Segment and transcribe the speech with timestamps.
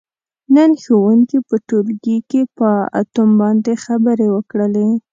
[0.55, 2.69] نن ښوونکي په ټولګي کې په
[3.01, 4.87] اتوم باندې خبرې وکړلې.